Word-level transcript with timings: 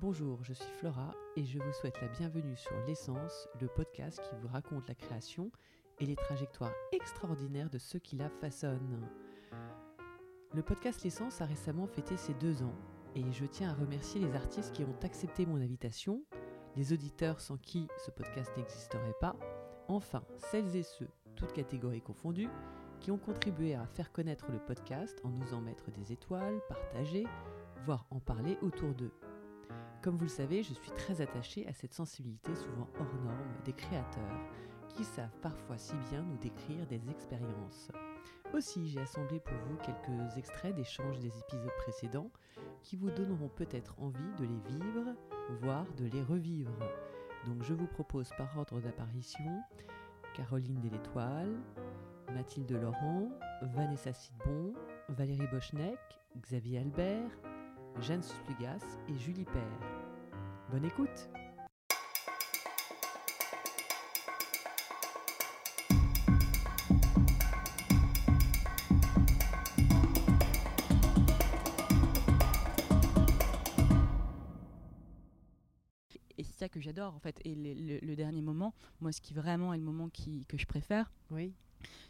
Bonjour, 0.00 0.44
je 0.44 0.52
suis 0.52 0.72
Flora 0.78 1.12
et 1.34 1.44
je 1.44 1.58
vous 1.58 1.72
souhaite 1.72 2.00
la 2.00 2.06
bienvenue 2.06 2.56
sur 2.56 2.70
L'essence, 2.86 3.48
le 3.60 3.66
podcast 3.66 4.22
qui 4.22 4.36
vous 4.40 4.46
raconte 4.46 4.86
la 4.86 4.94
création 4.94 5.50
et 5.98 6.06
les 6.06 6.14
trajectoires 6.14 6.72
extraordinaires 6.92 7.68
de 7.68 7.78
ceux 7.78 7.98
qui 7.98 8.14
la 8.14 8.28
façonnent. 8.28 9.08
Le 10.54 10.62
podcast 10.62 11.02
L'essence 11.02 11.40
a 11.40 11.46
récemment 11.46 11.88
fêté 11.88 12.16
ses 12.16 12.34
deux 12.34 12.62
ans 12.62 12.76
et 13.16 13.24
je 13.32 13.44
tiens 13.44 13.70
à 13.70 13.74
remercier 13.74 14.20
les 14.20 14.36
artistes 14.36 14.72
qui 14.72 14.84
ont 14.84 14.94
accepté 15.02 15.46
mon 15.46 15.60
invitation, 15.60 16.22
les 16.76 16.92
auditeurs 16.92 17.40
sans 17.40 17.56
qui 17.56 17.88
ce 18.06 18.12
podcast 18.12 18.52
n'existerait 18.56 19.16
pas, 19.20 19.34
enfin 19.88 20.22
celles 20.52 20.76
et 20.76 20.84
ceux, 20.84 21.08
toutes 21.34 21.52
catégories 21.52 22.02
confondues, 22.02 22.50
qui 23.00 23.10
ont 23.10 23.18
contribué 23.18 23.74
à 23.74 23.84
faire 23.84 24.12
connaître 24.12 24.52
le 24.52 24.60
podcast 24.60 25.20
en 25.24 25.30
nous 25.30 25.54
en 25.54 25.60
mettre 25.60 25.90
des 25.90 26.12
étoiles, 26.12 26.60
partager, 26.68 27.26
voire 27.84 28.06
en 28.10 28.20
parler 28.20 28.58
autour 28.62 28.94
d'eux. 28.94 29.12
Comme 30.02 30.16
vous 30.16 30.24
le 30.24 30.30
savez, 30.30 30.62
je 30.62 30.74
suis 30.74 30.90
très 30.92 31.20
attachée 31.20 31.66
à 31.66 31.72
cette 31.72 31.94
sensibilité 31.94 32.54
souvent 32.54 32.88
hors 32.98 33.14
norme 33.24 33.54
des 33.64 33.72
créateurs 33.72 34.40
qui 34.88 35.04
savent 35.04 35.36
parfois 35.42 35.76
si 35.76 35.94
bien 36.10 36.22
nous 36.22 36.38
décrire 36.38 36.86
des 36.86 37.10
expériences. 37.10 37.90
Aussi, 38.54 38.88
j'ai 38.88 39.00
assemblé 39.00 39.40
pour 39.40 39.56
vous 39.68 39.76
quelques 39.76 40.36
extraits 40.38 40.74
d'échanges 40.74 41.18
des 41.18 41.38
épisodes 41.38 41.76
précédents 41.82 42.30
qui 42.82 42.96
vous 42.96 43.10
donneront 43.10 43.48
peut-être 43.48 43.94
envie 43.98 44.34
de 44.38 44.44
les 44.44 44.78
vivre, 44.78 45.14
voire 45.60 45.86
de 45.96 46.06
les 46.06 46.22
revivre. 46.22 46.78
Donc 47.46 47.62
je 47.62 47.74
vous 47.74 47.86
propose 47.86 48.30
par 48.38 48.56
ordre 48.56 48.80
d'apparition 48.80 49.60
Caroline 50.34 50.80
Delétoile, 50.80 51.54
Mathilde 52.32 52.72
Laurent, 52.72 53.28
Vanessa 53.74 54.12
Sidbon, 54.12 54.72
Valérie 55.08 55.48
Bochneck, 55.52 55.98
Xavier 56.40 56.78
Albert, 56.78 57.30
Jeanne 58.00 58.22
Splugas 58.22 58.98
et 59.08 59.16
Julie 59.18 59.44
Père. 59.44 59.78
Bonne 60.70 60.84
écoute 60.84 61.28
Et 76.36 76.44
c'est 76.44 76.52
ça 76.58 76.68
que 76.68 76.80
j'adore 76.80 77.14
en 77.14 77.18
fait. 77.18 77.40
Et 77.44 77.54
le, 77.54 77.74
le- 77.74 77.98
le 78.00 78.16
dernier 78.16 78.42
moment, 78.42 78.74
moi 79.00 79.10
ce 79.12 79.20
qui 79.20 79.34
vraiment 79.34 79.74
est 79.74 79.78
le 79.78 79.82
moment 79.84 80.08
qui, 80.08 80.44
que 80.46 80.56
je 80.56 80.66
préfère, 80.66 81.12
Oui, 81.30 81.52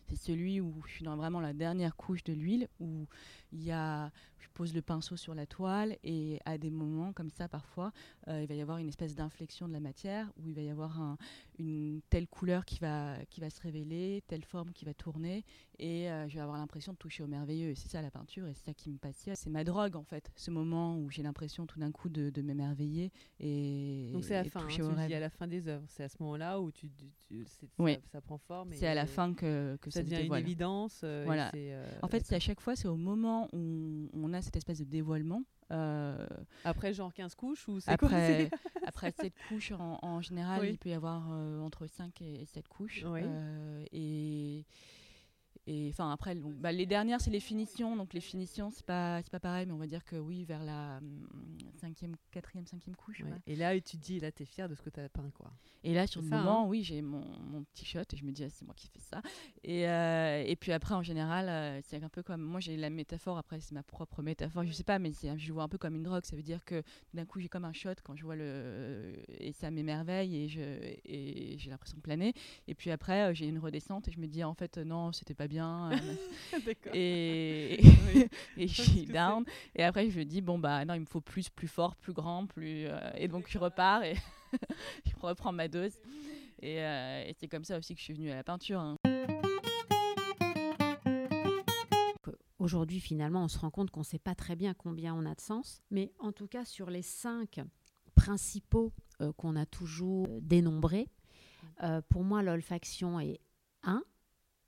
c'est 0.08 0.16
celui 0.16 0.60
où 0.60 0.82
je 0.86 0.92
suis 0.92 1.04
dans 1.04 1.16
vraiment 1.16 1.40
la 1.40 1.52
dernière 1.54 1.96
couche 1.96 2.24
de 2.24 2.32
l'huile, 2.32 2.68
où 2.80 3.06
il 3.52 3.62
y 3.64 3.70
a, 3.72 4.10
je 4.38 4.48
pose 4.54 4.74
le 4.74 4.82
pinceau 4.82 5.16
sur 5.16 5.34
la 5.34 5.46
toile 5.46 5.96
et 6.04 6.38
à 6.44 6.58
des 6.58 6.70
moments 6.70 7.12
comme 7.12 7.30
ça 7.30 7.48
parfois, 7.48 7.92
euh, 8.28 8.42
il 8.42 8.46
va 8.48 8.54
y 8.54 8.60
avoir 8.60 8.78
une 8.78 8.88
espèce 8.88 9.14
d'inflexion 9.14 9.68
de 9.68 9.72
la 9.72 9.80
matière, 9.80 10.30
où 10.38 10.48
il 10.48 10.54
va 10.54 10.62
y 10.62 10.68
avoir 10.70 11.00
un- 11.00 11.16
une 11.58 12.00
telle 12.10 12.26
couleur 12.28 12.64
qui 12.64 12.78
va, 12.78 13.16
qui 13.30 13.40
va 13.40 13.50
se 13.50 13.60
révéler, 13.60 14.22
telle 14.26 14.44
forme 14.44 14.72
qui 14.72 14.84
va 14.84 14.94
tourner, 14.94 15.44
et 15.78 16.10
euh, 16.10 16.28
je 16.28 16.34
vais 16.34 16.40
avoir 16.40 16.58
l'impression 16.58 16.92
de 16.92 16.98
toucher 16.98 17.22
au 17.22 17.26
merveilleux. 17.26 17.70
Et 17.70 17.74
c'est 17.74 17.88
ça 17.88 18.02
la 18.02 18.10
peinture, 18.10 18.46
et 18.46 18.54
c'est 18.54 18.66
ça 18.66 18.74
qui 18.74 18.90
me 18.90 18.98
passionne. 18.98 19.36
C'est 19.36 19.50
ma 19.50 19.64
drogue 19.64 19.96
en 19.96 20.04
fait, 20.04 20.30
ce 20.36 20.50
moment 20.50 20.98
où 20.98 21.10
j'ai 21.10 21.22
l'impression 21.22 21.66
tout 21.66 21.78
d'un 21.78 21.92
coup 21.92 22.08
de, 22.08 22.30
de 22.30 22.42
m'émerveiller 22.42 23.12
et 23.40 24.10
donc 24.12 24.24
c'est 24.24 24.34
à 24.36 24.42
la 24.42 24.50
fin, 24.50 24.60
hein, 24.60 24.64
toucher 24.64 24.82
tu 24.82 25.06
dis 25.06 25.14
à 25.14 25.20
la 25.20 25.30
fin 25.30 25.46
des 25.46 25.68
œuvres. 25.68 25.84
C'est 25.88 26.04
à 26.04 26.08
ce 26.08 26.16
moment-là 26.20 26.60
où 26.60 26.70
tu, 26.70 26.88
tu- 26.90 27.06
tu- 27.28 27.44
c'est- 27.46 27.68
Oui. 27.78 27.94
ça, 27.94 28.00
ça 28.12 28.20
prend 28.20 28.38
forme. 28.38 28.72
C'est 28.72 28.86
à 28.86 28.94
la 28.94 29.06
fin 29.06 29.32
que, 29.34 29.76
que 29.80 29.90
ça 29.90 30.02
devient 30.02 30.26
une 30.26 30.34
évidence. 30.34 31.00
euh, 31.04 31.22
Voilà. 31.24 31.50
euh, 31.54 31.86
En 32.02 32.08
fait, 32.08 32.24
c'est 32.26 32.34
à 32.36 32.40
chaque 32.40 32.60
fois, 32.60 32.76
c'est 32.76 32.88
au 32.88 32.96
moment 32.96 33.37
où 33.52 34.08
on 34.12 34.32
a 34.32 34.42
cette 34.42 34.56
espèce 34.56 34.78
de 34.78 34.84
dévoilement. 34.84 35.42
euh, 35.70 36.26
Après 36.64 36.92
genre 36.94 37.12
15 37.12 37.34
couches 37.34 37.68
ou 37.68 37.78
après, 37.86 38.50
après 38.86 39.12
cette 39.12 39.34
couche, 39.48 39.72
en, 39.72 39.98
en 40.02 40.20
général, 40.20 40.60
Oui. 40.62 40.70
il 40.70 40.78
peut 40.78 40.88
y 40.88 40.94
avoir 40.94 41.28
euh, 41.30 41.60
entre 41.60 41.86
5 41.86 42.20
et 42.22 42.44
7 42.46 42.66
couches. 42.68 43.04
Oui. 43.06 43.20
euh, 43.24 43.84
et 43.92 44.64
et 45.70 45.88
enfin 45.90 46.10
après, 46.10 46.34
donc, 46.34 46.54
bah, 46.56 46.72
les 46.72 46.86
dernières, 46.86 47.20
c'est 47.20 47.30
les 47.30 47.40
finitions. 47.40 47.94
Donc 47.94 48.14
les 48.14 48.20
finitions, 48.20 48.70
c'est 48.70 48.86
pas, 48.86 49.20
c'est 49.22 49.30
pas 49.30 49.38
pareil, 49.40 49.66
mais 49.66 49.72
on 49.72 49.76
va 49.78 49.86
dire 49.86 50.04
que 50.04 50.16
oui, 50.16 50.44
vers 50.44 50.64
la 50.64 50.96
hum, 50.98 51.26
cinquième, 51.76 52.16
quatrième, 52.30 52.66
cinquième 52.66 52.96
couche. 52.96 53.20
Ouais. 53.20 53.30
Et 53.46 53.54
là, 53.54 53.74
tu 53.74 53.82
te 53.82 54.02
dis, 54.02 54.18
là, 54.18 54.32
tu 54.32 54.44
es 54.44 54.46
fier 54.46 54.68
de 54.68 54.74
ce 54.74 54.80
que 54.82 54.88
tu 54.90 54.98
as 55.00 55.08
peint, 55.10 55.30
quoi. 55.34 55.52
Et 55.84 55.92
là, 55.92 56.06
sur 56.06 56.22
le 56.22 56.28
ça, 56.28 56.36
hein. 56.36 56.42
moment, 56.42 56.66
oui, 56.68 56.82
j'ai 56.82 57.02
mon, 57.02 57.22
mon 57.40 57.64
petit 57.64 57.84
shot 57.84 58.00
et 58.12 58.16
je 58.16 58.24
me 58.24 58.32
dis, 58.32 58.44
ah, 58.44 58.50
c'est 58.50 58.64
moi 58.64 58.74
qui 58.74 58.88
fais 58.88 58.98
ça. 59.00 59.20
Et, 59.62 59.86
euh, 59.88 60.42
et 60.46 60.56
puis 60.56 60.72
après, 60.72 60.94
en 60.94 61.02
général, 61.02 61.48
euh, 61.48 61.80
c'est 61.82 62.02
un 62.02 62.08
peu 62.08 62.22
comme. 62.22 62.40
Moi, 62.40 62.60
j'ai 62.60 62.76
la 62.76 62.88
métaphore, 62.90 63.36
après, 63.36 63.60
c'est 63.60 63.74
ma 63.74 63.82
propre 63.82 64.22
métaphore, 64.22 64.64
je 64.64 64.72
sais 64.72 64.84
pas, 64.84 64.98
mais 64.98 65.12
je 65.36 65.52
vois 65.52 65.64
un 65.64 65.68
peu 65.68 65.78
comme 65.78 65.94
une 65.94 66.02
drogue. 66.02 66.24
Ça 66.24 66.34
veut 66.34 66.42
dire 66.42 66.64
que 66.64 66.82
d'un 67.12 67.26
coup, 67.26 67.40
j'ai 67.40 67.48
comme 67.48 67.64
un 67.66 67.72
shot 67.74 67.90
quand 68.02 68.16
je 68.16 68.24
vois 68.24 68.36
le. 68.36 69.12
Et 69.38 69.52
ça 69.52 69.70
m'émerveille 69.70 70.34
et 70.36 70.48
je- 70.48 70.96
et 71.04 71.56
j'ai 71.58 71.70
l'impression 71.70 71.96
de 71.98 72.02
planer. 72.02 72.32
Et 72.66 72.74
puis 72.74 72.90
après, 72.90 73.30
euh, 73.30 73.34
j'ai 73.34 73.46
une 73.46 73.58
redescente 73.58 74.08
et 74.08 74.12
je 74.12 74.18
me 74.18 74.26
dis, 74.26 74.42
en 74.42 74.54
fait, 74.54 74.78
non, 74.78 75.12
c'était 75.12 75.34
pas 75.34 75.46
bien. 75.46 75.57
Euh, 75.60 75.90
et, 76.94 77.80
Oui. 78.14 78.26
et 78.56 78.68
je 78.68 78.82
suis 78.82 79.04
down. 79.06 79.44
Et 79.74 79.82
après, 79.84 80.08
je 80.10 80.18
me 80.18 80.24
dis, 80.24 80.40
bon, 80.40 80.58
bah 80.58 80.84
non, 80.84 80.94
il 80.94 81.00
me 81.00 81.06
faut 81.06 81.20
plus, 81.20 81.48
plus 81.48 81.68
fort, 81.68 81.96
plus 81.96 82.12
grand, 82.12 82.46
plus. 82.46 82.86
euh, 82.86 82.98
et 83.16 83.28
donc, 83.28 83.46
je 83.48 83.58
repars 83.58 84.02
et 84.02 84.14
je 85.06 85.12
reprends 85.20 85.52
ma 85.52 85.68
dose. 85.68 85.92
Et, 86.60 86.82
euh, 86.82 87.24
et 87.26 87.34
c'est 87.38 87.48
comme 87.48 87.64
ça 87.64 87.78
aussi 87.78 87.94
que 87.94 88.00
je 88.00 88.04
suis 88.04 88.14
venue 88.14 88.30
à 88.30 88.34
la 88.36 88.44
peinture. 88.44 88.80
hein. 88.80 88.96
Aujourd'hui, 92.58 93.00
finalement, 93.00 93.44
on 93.44 93.48
se 93.48 93.58
rend 93.58 93.70
compte 93.70 93.90
qu'on 93.90 94.00
ne 94.00 94.04
sait 94.04 94.18
pas 94.18 94.34
très 94.34 94.56
bien 94.56 94.74
combien 94.74 95.14
on 95.14 95.24
a 95.24 95.34
de 95.34 95.40
sens. 95.40 95.80
Mais 95.90 96.12
en 96.18 96.32
tout 96.32 96.48
cas, 96.48 96.64
sur 96.64 96.90
les 96.90 97.02
cinq 97.02 97.60
principaux 98.16 98.92
euh, 99.20 99.32
qu'on 99.32 99.54
a 99.54 99.64
toujours 99.64 100.26
dénombrés, 100.42 101.08
euh, 101.84 102.02
pour 102.08 102.24
moi, 102.24 102.42
l'olfaction 102.42 103.20
est 103.20 103.40
un 103.84 104.02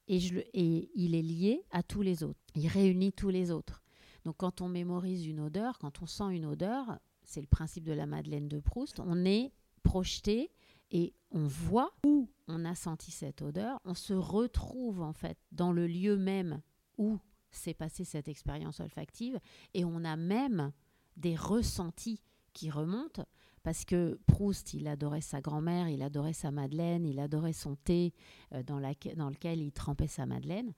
et, 0.09 0.91
il 0.95 1.15
est 1.15 1.23
lié 1.23 1.65
à 1.71 1.83
tous 1.83 2.03
les 2.03 2.23
autres. 2.23 2.41
Il 2.55 2.67
réunit 2.69 3.13
tous 3.13 3.29
les 3.29 3.51
autres. 3.51 3.83
Donc, 4.25 4.37
quand 4.39 4.61
on 4.61 4.69
mémorise 4.69 5.27
une 5.27 5.41
odeur, 5.41 5.79
quand 5.79 6.03
on 6.03 6.07
sent 6.07 6.31
une 6.33 6.45
odeur, 6.45 6.99
c'est 7.25 7.41
le 7.41 7.47
principe 7.47 7.85
de 7.85 7.93
la 7.93 8.07
Madeleine 8.07 8.49
de 8.49 8.59
Proust, 8.59 9.01
on 9.01 9.25
est 9.25 9.53
projeté 9.83 10.51
et 10.91 11.15
on 11.31 11.47
voit 11.47 11.93
où 12.05 12.29
on 12.49 12.65
a 12.65 12.75
senti 12.75 13.11
cette 13.11 13.43
odeur. 13.43 13.81
On 13.85 13.95
se 13.95 14.13
retrouve 14.13 15.01
en 15.01 15.13
fait 15.13 15.39
dans 15.53 15.73
le 15.73 15.87
lieu 15.87 16.17
même 16.17 16.61
où 16.99 17.19
s'est 17.51 17.75
passée 17.75 18.05
cette 18.05 18.29
expérience 18.29 18.81
olfactive 18.81 19.41
et 19.75 19.85
on 19.85 20.05
a 20.05 20.17
même 20.17 20.73
des 21.17 21.37
ressentis 21.37 22.21
qui 22.53 22.71
remontent 22.71 23.25
parce 23.63 23.85
que 23.85 24.19
Proust, 24.27 24.75
il 24.75 24.89
adorait 24.89 25.21
sa 25.21 25.41
grand-mère, 25.41 25.89
il 25.89 26.03
adorait 26.03 26.33
sa 26.33 26.51
madeleine, 26.51 27.05
il 27.05 27.19
adorait 27.19 27.53
son 27.53 27.77
thé 27.77 28.15
euh, 28.55 28.63
dans, 28.63 28.79
lequel 28.79 29.61
il 29.61 29.73
trempait 29.73 30.07
sa 30.07 30.27
madeleine. 30.27 30.73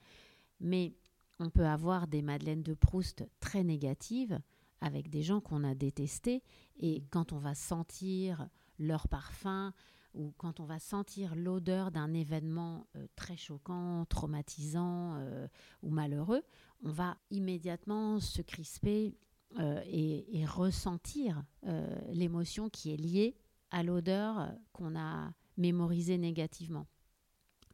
Mais 0.61 0.95
on 1.39 1.51
peut 1.51 1.67
avoir 1.67 2.07
des 2.07 2.23
madeleines 2.23 2.63
de 2.63 2.75
Proust 2.75 3.25
très 3.41 3.63
négatives 3.65 4.41
avec 4.81 5.11
des 5.11 5.23
gens 5.23 5.41
qu'on 5.41 5.65
a 5.65 5.75
détestés 5.75 6.43
et 6.77 7.05
quand 7.11 7.33
on 7.33 7.39
va 7.39 7.55
sentir 7.55 8.49
leur 8.79 9.07
parfum 9.07 9.73
ou 10.15 10.33
quand 10.37 10.61
on 10.61 10.65
va 10.65 10.79
sentir 10.79 11.35
l'odeur 11.35 11.91
d'un 11.91 12.13
événement 12.13 12.87
euh, 12.97 13.07
très 13.17 13.37
choquant, 13.37 14.05
traumatisant 14.07 15.15
euh, 15.17 15.47
ou 15.83 15.91
malheureux, 15.91 16.43
on 16.85 16.91
va 16.91 17.17
immédiatement 17.31 18.21
se 18.21 18.43
crisper 18.43 19.15
et, 19.87 20.41
et 20.41 20.47
ressentir 20.47 21.43
euh, 21.67 21.87
l'émotion 22.13 22.69
qui 22.71 22.93
est 22.93 22.97
liée 22.97 23.37
à 23.71 23.83
l'odeur 23.83 24.39
euh, 24.39 24.49
qu'on 24.73 24.97
a 24.97 25.33
mémorisée 25.57 26.19
négativement. 26.19 26.87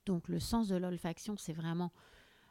Donc 0.07 0.29
le 0.29 0.41
sens 0.41 0.69
de 0.69 0.77
l'olfaction, 0.77 1.37
c'est 1.37 1.53
vraiment, 1.53 1.93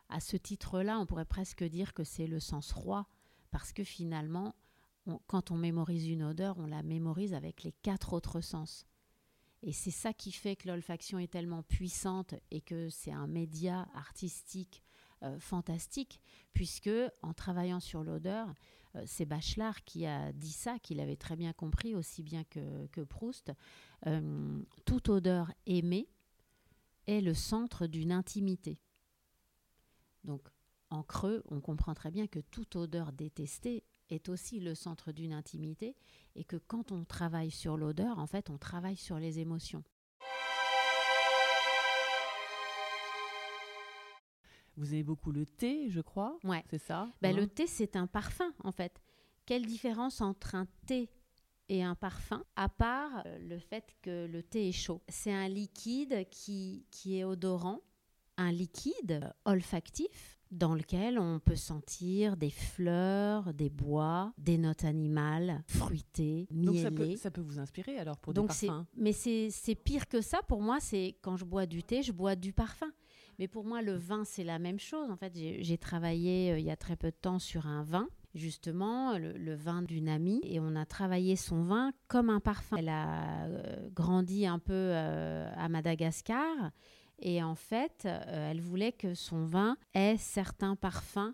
à 0.10 0.20
ce 0.20 0.38
titre-là, 0.38 1.00
on 1.00 1.06
pourrait 1.06 1.26
presque 1.26 1.64
dire 1.64 1.94
que 1.94 2.04
c'est 2.04 2.28
le 2.28 2.40
sens 2.40 2.72
roi, 2.72 3.08
parce 3.52 3.74
que 3.74 3.84
finalement, 3.84 4.56
quand 5.26 5.52
on 5.52 5.58
mémorise 5.58 6.08
une 6.08 6.24
odeur, 6.24 6.58
on 6.60 6.68
la 6.68 6.84
mémorise 6.84 7.34
avec 7.34 7.64
les 7.64 7.72
quatre 7.72 8.14
autres 8.14 8.42
sens. 8.42 8.86
Et 9.64 9.72
c'est 9.72 9.92
ça 9.92 10.14
qui 10.14 10.32
fait 10.32 10.56
que 10.56 10.68
l'olfaction 10.68 11.18
est 11.18 11.32
tellement 11.32 11.64
puissante 11.64 12.36
et 12.52 12.62
que 12.62 12.90
c'est 12.90 13.12
un 13.12 13.28
média 13.28 13.88
artistique 13.96 14.84
euh, 15.24 15.40
fantastique, 15.40 16.22
puisque 16.54 16.92
en 17.24 17.34
travaillant 17.34 17.80
sur 17.80 18.04
l'odeur, 18.04 18.54
euh, 18.96 19.04
c'est 19.06 19.26
Bachelard 19.26 19.84
qui 19.84 20.06
a 20.06 20.32
dit 20.34 20.52
ça, 20.52 20.80
qu'il 20.80 21.00
avait 21.00 21.16
très 21.16 21.36
bien 21.36 21.54
compris, 21.54 21.96
aussi 21.96 22.24
bien 22.24 22.44
que, 22.46 23.04
Proust. 23.04 23.52
Euh, 24.06 24.60
toute 24.86 25.10
odeur 25.10 25.52
aimée 25.66 26.08
est 27.08 27.22
le 27.22 27.34
centre 27.34 27.88
d'une 27.88 28.12
intimité. 28.12 28.80
Donc, 30.24 30.48
en 30.90 31.04
creux, 31.04 31.44
on 31.50 31.60
comprend 31.60 31.94
très 31.94 32.12
bien 32.12 32.28
que 32.28 32.40
toute 32.40 32.76
odeur 32.76 33.12
détestée 33.12 33.84
est 34.10 34.30
aussi 34.30 34.60
le 34.60 34.74
centre 34.74 35.12
d'une 35.12 35.34
intimité 35.34 35.96
et 36.36 36.44
que 36.44 36.56
quand 36.56 36.92
on 36.92 37.04
travaille 37.04 37.52
sur 37.52 37.78
l'odeur, 37.78 38.20
en 38.20 38.28
fait, 38.28 38.50
on 38.50 38.58
travaille 38.58 38.96
sur 38.96 39.20
les 39.20 39.40
émotions. 39.40 39.84
Vous 44.78 44.94
aimez 44.94 45.04
beaucoup 45.04 45.32
le 45.32 45.46
thé, 45.46 45.90
je 45.90 46.02
crois. 46.02 46.38
Ouais. 46.44 46.64
C'est 46.70 46.78
ça 46.82 47.10
Ben, 47.22 47.36
hein 47.36 47.40
Le 47.42 47.48
thé, 47.48 47.68
c'est 47.68 47.96
un 47.96 48.08
parfum, 48.08 48.54
en 48.64 48.72
fait. 48.72 49.02
Quelle 49.46 49.66
différence 49.66 50.22
entre 50.22 50.56
un 50.56 50.68
thé 50.86 51.10
et 51.70 51.84
un 51.84 51.96
parfum, 51.96 52.44
à 52.56 52.70
part 52.70 53.24
euh, 53.26 53.40
le 53.40 53.60
fait 53.60 53.96
que 54.02 54.26
le 54.28 54.44
thé 54.44 54.70
est 54.70 54.74
chaud? 54.74 55.02
C'est 55.10 55.34
un 55.34 55.48
liquide 55.48 56.28
qui, 56.30 56.86
qui 56.92 57.18
est 57.18 57.24
odorant, 57.24 57.82
un 58.38 58.52
liquide 58.52 59.34
olfactif 59.46 60.38
dans 60.52 60.76
lequel 60.76 61.20
on 61.20 61.40
peut 61.40 61.56
sentir 61.58 62.38
des 62.38 62.50
fleurs, 62.52 63.54
des 63.54 63.70
bois, 63.70 64.32
des 64.38 64.58
notes 64.58 64.86
animales, 64.86 65.62
fruitées, 65.68 66.48
Donc 66.52 66.78
ça 66.78 66.92
peut, 66.92 67.16
ça 67.18 67.32
peut 67.32 67.42
vous 67.42 67.60
inspirer 67.60 67.98
alors 67.98 68.18
pour 68.18 68.34
Donc 68.34 68.52
des 68.58 68.68
parfums? 68.68 68.86
mais 68.96 69.12
c'est, 69.12 69.50
c'est 69.50 69.76
pire 69.76 70.08
que 70.08 70.22
ça 70.22 70.42
pour 70.48 70.62
moi. 70.62 70.80
C'est 70.80 71.18
quand 71.22 71.36
je 71.36 71.44
bois 71.44 71.66
du 71.66 71.84
thé, 71.84 72.02
je 72.02 72.12
bois 72.14 72.36
du 72.38 72.54
parfum. 72.54 72.92
Mais 73.40 73.48
pour 73.48 73.66
moi, 73.66 73.82
le 73.82 73.96
vin, 73.96 74.24
c'est 74.26 74.44
la 74.44 74.60
même 74.60 74.80
chose. 74.80 75.10
En 75.12 75.16
fait, 75.16 75.34
j'ai, 75.36 75.78
travaillé 75.78 76.52
euh, 76.52 76.60
il 76.60 76.66
y 76.66 76.72
a 76.72 76.76
très 76.76 76.96
peu 76.96 77.08
de 77.08 77.16
temps 77.16 77.40
sur 77.40 77.68
un 77.68 77.84
vin, 77.84 78.08
justement, 78.34 79.18
le, 79.18 79.34
le 79.34 79.56
vin 79.56 79.82
d'une 79.82 80.10
amie, 80.10 80.42
et 80.44 80.60
on 80.60 80.76
a 80.76 80.86
travaillé 80.86 81.36
son 81.36 81.62
vin 81.62 81.92
comme 82.08 82.30
un 82.30 82.40
parfum. 82.40 82.78
Elle 82.78 82.90
a 82.90 83.46
euh, 83.46 83.90
grandi 83.94 84.46
un 84.46 84.60
peu 84.60 84.74
euh, 84.74 85.52
à 85.56 85.70
Madagascar, 85.70 86.72
et 87.20 87.42
en 87.42 87.56
fait, 87.56 88.04
euh, 88.06 88.52
elle 88.52 88.62
voulait 88.62 88.92
que 88.92 89.14
son 89.14 89.46
vin 89.46 89.78
ait 89.94 90.18
certains 90.18 90.76
parfums 90.76 91.34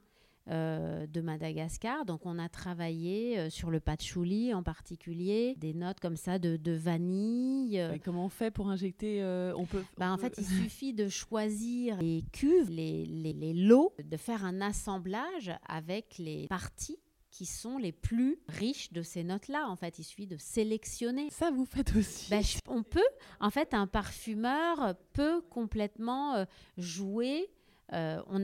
euh, 0.49 1.07
de 1.07 1.21
Madagascar. 1.21 2.05
Donc 2.05 2.25
on 2.25 2.37
a 2.37 2.49
travaillé 2.49 3.39
euh, 3.39 3.49
sur 3.49 3.71
le 3.71 3.79
patchouli 3.79 4.53
en 4.53 4.61
particulier, 4.63 5.55
des 5.57 5.73
notes 5.73 5.99
comme 5.99 6.17
ça 6.17 6.39
de, 6.39 6.57
de 6.57 6.71
vanille. 6.73 7.79
euh, 7.79 7.93
Et 7.93 7.99
comment 7.99 8.25
on 8.25 8.29
fait 8.29 8.51
pour 8.51 8.69
injecter 8.69 9.21
euh, 9.23 9.53
On 9.55 9.65
peut. 9.65 9.83
bah, 9.97 10.11
en 10.11 10.17
peut- 10.17 10.23
fait, 10.23 10.35
il 10.39 10.45
suffit 10.63 10.93
de 10.93 11.07
choisir 11.07 12.01
les 12.01 12.23
cuves, 12.33 12.69
les, 12.69 13.05
les- 13.05 13.33
les 13.33 13.53
lots, 13.53 13.93
de 14.03 14.17
faire 14.17 14.43
un 14.43 14.59
assemblage 14.61 15.51
avec 15.67 16.17
les 16.17 16.47
parties 16.47 16.97
qui 17.31 17.45
sont 17.47 17.79
les 17.79 17.91
plus 17.91 18.37
riches 18.47 18.93
de 18.93 19.01
ces 19.01 19.23
notes-là. 19.23 19.67
En 19.67 19.75
fait, 19.75 19.97
il 19.97 20.03
suffit 20.03 20.27
de 20.27 20.37
sélectionner. 20.37 21.29
Ça, 21.31 21.49
vous 21.49 21.65
faites 21.65 21.95
aussi. 21.95 22.29
Ben, 22.29 22.43
je- 22.43 22.59
on 22.67 22.83
peut, 22.83 22.99
en 23.39 23.49
fait, 23.49 23.73
un 23.73 23.87
parfumeur 23.87 24.93
peut 25.13 25.41
complètement 25.49 26.45
jouer. 26.77 27.49
Euh, 27.91 28.21
on, 28.27 28.43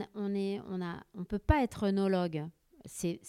on 1.13 1.23
peut 1.23 1.39
pas 1.39 1.63
être 1.63 1.83
œnologue. 1.83 2.45
C'est, 2.85 3.19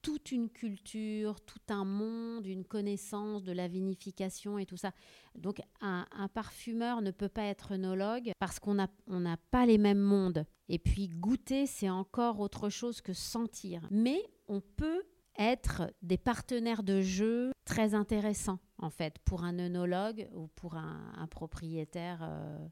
toute 0.00 0.30
une 0.30 0.48
culture, 0.48 1.40
tout 1.40 1.58
un 1.68 1.84
monde, 1.84 2.46
une 2.46 2.64
connaissance 2.64 3.42
de 3.42 3.52
la 3.52 3.66
vinification 3.66 4.56
et 4.56 4.64
tout 4.64 4.76
ça. 4.76 4.92
Donc, 5.34 5.60
un, 5.80 6.06
parfumeur 6.32 7.02
ne 7.02 7.10
peut 7.10 7.28
pas 7.28 7.42
être 7.42 7.72
œnologue 7.72 8.30
parce 8.38 8.60
qu'on 8.60 8.74
n'a 8.74 9.36
pas 9.50 9.66
les 9.66 9.76
mêmes 9.76 10.00
mondes. 10.00 10.46
Et 10.68 10.78
puis, 10.78 11.08
goûter, 11.08 11.66
c'est 11.66 11.90
encore 11.90 12.38
autre 12.38 12.68
chose 12.68 13.00
que 13.00 13.12
sentir. 13.12 13.86
Mais 13.90 14.22
on 14.46 14.60
peut 14.60 15.02
être 15.38 15.92
des 16.02 16.18
partenaires 16.18 16.82
de 16.82 17.00
jeu 17.00 17.52
très 17.64 17.94
intéressants, 17.94 18.58
en 18.78 18.90
fait, 18.90 19.18
pour 19.24 19.44
un 19.44 19.58
œnologue 19.58 20.28
ou 20.34 20.48
pour 20.48 20.76
un, 20.76 21.26
propriétaire 21.30 22.20
euh, 22.22 22.68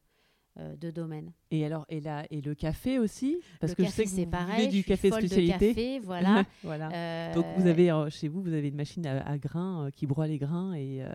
de 0.58 0.91
domaine. 0.91 1.32
Et 1.50 1.64
alors, 1.67 1.85
et 1.88 2.00
là, 2.00 2.25
et 2.31 2.41
le 2.41 2.55
café 2.55 2.99
aussi 2.99 3.38
Parce 3.61 3.73
le 3.73 3.76
que 3.76 3.82
café, 3.82 3.91
je 3.91 3.97
sais 3.97 4.05
que 4.05 4.11
c'est 4.11 4.26
pareil. 4.26 4.56
buvez 4.56 4.64
je 4.64 4.70
du 4.70 4.76
suis 4.82 4.85
café 4.85 5.08
folle 5.11 5.23
de 5.23 5.26
spécialité. 5.26 5.69
café, 5.75 5.99
voilà. 6.05 6.44
voilà. 6.62 6.91
Euh, 6.93 7.35
Donc 7.35 7.44
vous 7.56 7.67
avez 7.67 7.91
euh, 7.91 8.08
chez 8.11 8.29
vous, 8.29 8.43
vous 8.43 8.53
avez 8.53 8.69
une 8.69 8.76
machine 8.76 9.06
à, 9.06 9.20
à 9.29 9.38
grains 9.38 9.87
euh, 9.87 9.91
qui 9.91 10.06
broie 10.06 10.26
les 10.26 10.38
grains 10.38 10.73
et 10.75 11.03
euh, 11.03 11.08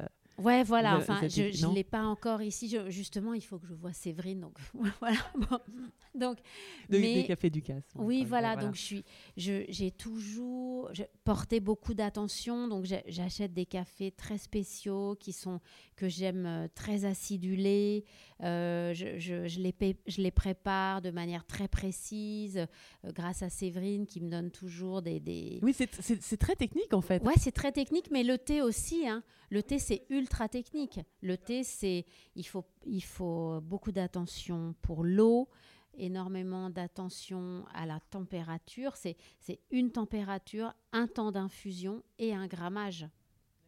Ouais, 0.43 0.63
voilà. 0.63 0.97
Enfin, 0.97 1.27
je 1.27 1.67
ne 1.67 1.73
l'ai 1.75 1.83
pas 1.83 2.03
encore 2.03 2.41
ici. 2.41 2.67
Je- 2.69 2.89
justement, 2.89 3.33
il 3.33 3.41
faut 3.41 3.57
que 3.59 3.67
je 3.67 3.73
vois 3.73 3.93
Séverine. 3.93 4.41
Donc, 4.41 4.57
voilà. 4.99 5.17
Bon. 5.35 5.59
Donc, 6.13 6.37
de- 6.89 6.97
mais- 6.97 7.21
des 7.21 7.25
cafés 7.25 7.49
du 7.49 7.61
casse. 7.61 7.83
Oui, 7.95 8.25
voilà. 8.25 8.55
Donc, 8.55 8.75
je 8.75 8.81
suis, 8.81 9.03
je- 9.37 9.63
j'ai 9.69 9.91
toujours 9.91 10.91
porté 11.23 11.59
beaucoup 11.59 11.93
d'attention. 11.93 12.67
Donc, 12.67 12.85
j'achète 13.07 13.53
des 13.53 13.65
cafés 13.65 14.11
très 14.11 14.37
spéciaux 14.37 15.15
qui 15.19 15.31
sont 15.33 15.59
que 15.95 16.09
j'aime 16.09 16.45
euh, 16.45 16.67
très 16.73 17.05
acidulés. 17.05 18.03
Euh, 18.43 18.93
je, 18.93 19.19
je- 19.19 19.47
je 19.47 19.59
les 19.59 19.71
je 20.07 20.21
les 20.21 20.31
prépare 20.31 21.01
de 21.01 21.11
manière 21.11 21.45
très 21.45 21.67
précise, 21.67 22.57
euh, 23.05 23.11
grâce 23.13 23.43
à 23.43 23.49
Séverine 23.49 24.05
qui 24.07 24.19
me 24.19 24.29
donne 24.29 24.49
toujours 24.51 25.01
des, 25.01 25.19
des, 25.19 25.59
Oui, 25.61 25.73
c'est 25.73 26.37
très 26.37 26.55
technique 26.55 26.93
en 26.93 27.01
fait. 27.01 27.21
Ouais, 27.23 27.33
c'est 27.37 27.51
très 27.51 27.71
technique, 27.71 28.09
mais 28.11 28.23
le 28.23 28.37
thé 28.37 28.61
aussi. 28.61 29.07
hein. 29.07 29.23
Le 29.49 29.61
thé, 29.61 29.79
c'est 29.79 30.03
ultra 30.09 30.30
technique. 30.49 30.99
Le 31.21 31.37
thé, 31.37 31.63
c'est 31.63 32.05
il 32.35 32.45
faut, 32.45 32.65
il 32.85 33.03
faut 33.03 33.61
beaucoup 33.61 33.91
d'attention 33.91 34.75
pour 34.81 35.03
l'eau, 35.03 35.49
énormément 35.93 36.69
d'attention 36.69 37.65
à 37.73 37.85
la 37.85 37.99
température. 37.99 38.95
C'est 38.95 39.17
c'est 39.39 39.59
une 39.71 39.91
température, 39.91 40.73
un 40.91 41.07
temps 41.07 41.31
d'infusion 41.31 42.03
et 42.17 42.33
un 42.33 42.47
grammage, 42.47 43.07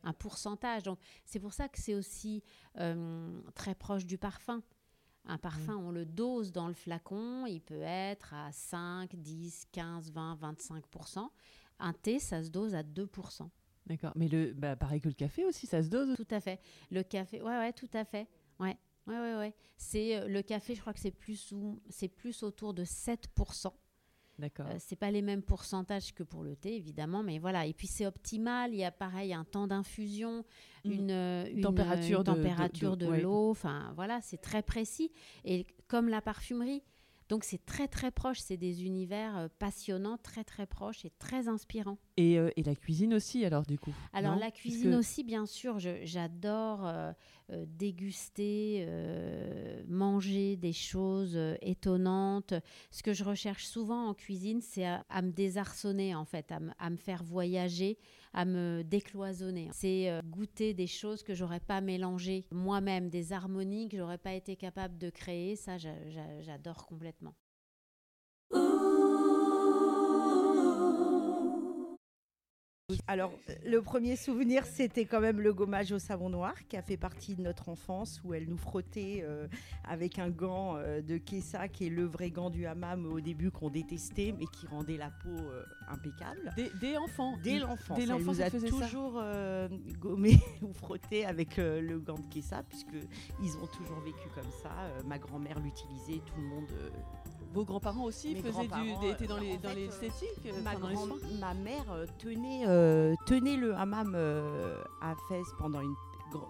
un 0.04 0.14
pourcentage. 0.14 0.84
Donc 0.84 1.00
c'est 1.26 1.40
pour 1.40 1.54
ça 1.54 1.68
que 1.70 1.80
c'est 1.80 1.96
aussi 1.96 2.44
euh, 2.78 3.42
très 3.56 3.76
proche 3.76 4.06
du 4.06 4.18
parfum. 4.18 4.62
Un 5.26 5.38
parfum, 5.38 5.78
on 5.78 5.92
le 5.92 6.06
dose 6.06 6.52
dans 6.52 6.68
le 6.68 6.74
flacon, 6.74 7.46
il 7.46 7.62
peut 7.62 7.82
être 7.82 8.34
à 8.34 8.52
5, 8.52 9.16
10, 9.16 9.68
15, 9.72 10.12
20, 10.12 10.36
25% 10.36 11.30
Un 11.80 11.94
thé, 11.94 12.20
ça 12.20 12.44
se 12.44 12.50
dose 12.50 12.76
à 12.76 12.84
2 12.84 13.08
D'accord. 13.88 14.12
Mais 14.16 14.28
le, 14.28 14.54
bah, 14.54 14.76
pareil 14.76 15.02
que 15.02 15.08
le 15.10 15.14
café 15.14 15.46
aussi, 15.46 15.68
ça 15.68 15.84
se 15.84 15.90
dose. 15.90 16.16
Tout 16.16 16.28
à 16.32 16.40
fait. 16.40 16.60
Le 16.92 17.04
café, 17.04 17.42
ouais, 17.42 17.58
ouais, 17.58 17.74
tout 17.74 17.90
à 17.94 18.06
fait. 18.06 18.28
Ouais, 18.60 18.78
ouais, 19.08 19.20
ouais, 19.20 19.36
ouais. 19.36 19.54
C'est 19.78 20.16
euh, 20.18 20.28
le 20.28 20.42
café, 20.42 20.76
je 20.76 20.82
crois 20.82 20.94
que 20.94 21.00
c'est 21.00 21.12
plus 21.12 21.54
c'est 21.90 22.08
plus 22.08 22.44
autour 22.44 22.74
de 22.74 22.84
7 22.86 23.28
D'accord. 24.40 24.66
Euh, 24.68 24.76
c'est 24.80 24.96
pas 24.96 25.12
les 25.12 25.22
mêmes 25.22 25.44
pourcentages 25.44 26.12
que 26.14 26.24
pour 26.24 26.44
le 26.44 26.56
thé, 26.56 26.76
évidemment, 26.76 27.22
mais 27.22 27.38
voilà. 27.38 27.68
Et 27.68 27.74
puis 27.74 27.86
c'est 27.88 28.08
optimal. 28.08 28.74
Il 28.74 28.78
y 28.78 28.84
a 28.84 28.92
pareil 28.92 29.32
un 29.34 29.44
temps 29.44 29.68
d'infusion, 29.68 30.44
Mm. 30.86 30.92
une, 30.92 31.12
euh, 31.12 31.46
une, 31.52 31.62
Température 31.62 32.20
une 32.20 32.24
de- 32.26 32.32
de- 32.32 32.36
température 32.38 32.98
de, 32.98 33.06
de- 33.06 33.12
ouais. 33.12 33.22
l'eau. 33.22 33.52
Enfin 33.52 33.92
voilà, 33.96 34.22
c'est 34.22 34.42
très 34.42 34.64
précis. 34.64 35.12
Et 35.46 35.68
comme 35.88 36.10
la 36.10 36.22
parfumerie, 36.22 36.82
donc 37.30 37.44
c'est 37.44 37.66
très 37.66 37.88
très 37.88 38.12
proche. 38.12 38.40
C'est 38.40 38.58
des 38.58 38.86
univers 38.86 39.38
euh, 39.38 39.48
passionnants, 39.60 40.18
très 40.18 40.44
très 40.44 40.66
proches 40.66 41.06
et 41.06 41.12
très 41.20 41.48
inspirants. 41.48 41.98
Et, 42.18 42.38
euh, 42.38 42.50
et 42.56 42.64
la 42.64 42.76
cuisine 42.76 43.14
aussi, 43.14 43.46
alors 43.46 43.64
du 43.64 43.78
coup. 43.78 43.94
Alors 44.14 44.36
la 44.36 44.52
cuisine 44.52 44.96
aussi, 44.96 45.24
bien 45.24 45.46
sûr, 45.46 45.80
j'adore 45.80 46.90
euh, 47.54 47.66
déguster, 47.68 48.86
euh, 48.88 49.84
manger 49.88 50.58
des 50.58 50.74
choses 50.74 51.36
euh, 51.36 51.56
étonnantes. 51.62 52.54
Ce 52.92 53.04
que 53.04 53.14
je 53.14 53.24
recherche 53.24 53.66
souvent 53.66 54.08
en 54.10 54.14
cuisine, 54.14 54.62
c'est 54.62 54.86
à, 54.86 55.22
me 55.22 55.32
désarçonner, 55.32 56.16
en 56.16 56.26
fait, 56.26 56.52
à, 56.52 56.60
me- 56.60 56.72
à 56.80 56.90
me 56.90 56.98
faire 56.98 57.24
voyager, 57.24 57.98
à 58.34 58.46
me 58.46 58.84
décloisonner. 58.84 59.70
C'est 59.74 60.10
goûter 60.26 60.74
des 60.74 60.88
choses 60.88 61.24
que 61.24 61.34
j'aurais 61.34 61.60
pas 61.60 61.82
mélangées 61.82 62.46
moi-même, 62.52 63.10
des 63.10 63.32
harmonies 63.34 63.90
que 63.90 63.98
j'aurais 63.98 64.18
pas 64.18 64.34
été 64.34 64.56
capable 64.56 64.98
de 64.98 65.10
créer. 65.10 65.56
Ça, 65.56 65.78
j'a- 65.78 66.10
j'a- 66.10 66.42
j'adore 66.42 66.86
complètement. 66.86 67.36
Alors, 73.08 73.32
le 73.66 73.82
premier 73.82 74.16
souvenir, 74.16 74.66
c'était 74.66 75.06
quand 75.06 75.20
même 75.20 75.40
le 75.42 75.54
gommage 75.54 75.92
au 75.92 76.00
savon 76.00 76.30
noir, 76.30 76.54
qui 76.68 76.78
a 76.78 76.82
fait 76.82 76.98
partie 76.98 77.36
de 77.36 77.42
notre 77.42 77.70
enfance, 77.70 78.22
où 78.24 78.34
elle 78.34 78.48
nous 78.48 78.58
frottait 78.58 79.22
euh, 79.24 79.48
avec 79.84 80.20
un 80.20 80.30
gant 80.30 80.76
euh, 80.78 81.02
de 81.02 81.18
Kessa, 81.18 81.68
qui 81.68 81.88
est 81.88 81.90
le 81.90 82.06
vrai 82.06 82.32
gant 82.32 82.50
du 82.50 82.66
hammam 82.66 83.06
au 83.06 83.20
début 83.20 83.52
qu'on 83.52 83.70
détestait, 83.70 84.34
mais 84.38 84.46
qui 84.46 84.68
rendait 84.68 84.98
la 84.98 85.10
peau 85.10 85.30
euh, 85.30 85.64
impeccable. 85.90 86.54
Des, 86.56 86.70
des 86.82 86.98
enfants. 86.98 87.38
Dès 87.44 87.54
Ils- 87.56 87.62
l'enfance, 87.62 87.98
dès 87.98 88.04
elle 88.04 88.10
l'enfance, 88.10 88.26
nous 88.28 88.42
a 88.42 88.46
elle 88.46 88.52
faisait 88.52 88.70
ça. 88.70 88.86
toujours 88.86 89.22
gommé 90.00 90.40
ou 90.62 90.74
frotté 90.74 91.26
avec 91.26 91.58
le 91.58 92.00
gant 92.00 92.18
de 92.18 92.28
Kessa, 92.34 92.64
puisque 92.64 92.96
ils 93.42 93.58
ont 93.58 93.68
toujours 93.68 94.00
vécu 94.02 94.28
comme 94.36 94.52
ça. 94.62 94.72
Ma 95.06 95.18
grand-mère 95.18 95.60
l'utilisait, 95.60 96.22
tout 96.26 96.36
le 96.40 96.48
monde. 96.48 96.68
Euh, 97.54 97.60
Vos 97.60 97.66
grands-parents 97.66 98.04
aussi 98.06 98.34
Mes 98.34 98.42
faisaient 98.42 98.68
du, 98.68 98.96
des- 99.02 99.10
étaient 99.12 99.28
dans 99.28 99.38
euh, 99.38 99.40
les 99.40 99.58
dans 99.58 99.70
fait, 99.70 99.76
les 99.76 99.86
euh, 99.88 99.90
esthétiques, 99.90 100.46
euh, 100.48 100.62
ma, 100.64 100.72
enfin, 100.72 100.80
dans 100.80 100.88
les 100.90 100.96
grand- 100.96 101.06
soins. 101.08 101.18
ma 101.40 101.54
mère 101.54 101.92
euh, 101.92 102.06
tenait, 102.18 102.64
euh, 102.68 103.16
tenait 103.26 103.58
le 103.58 103.76
hammam 103.76 104.14
euh, 104.16 104.82
à 105.02 105.16
Fès 105.30 105.44
pendant 105.60 105.82
une, 105.82 105.96